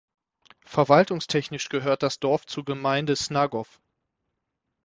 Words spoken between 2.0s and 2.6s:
das Dorf